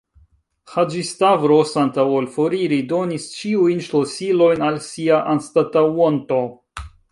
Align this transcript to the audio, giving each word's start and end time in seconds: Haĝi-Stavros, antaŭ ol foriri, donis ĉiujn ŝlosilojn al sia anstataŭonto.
Haĝi-Stavros, 0.75 1.73
antaŭ 1.81 2.05
ol 2.21 2.29
foriri, 2.37 2.79
donis 2.95 3.29
ĉiujn 3.35 3.85
ŝlosilojn 3.91 4.67
al 4.71 4.83
sia 4.89 5.23
anstataŭonto. 5.37 6.45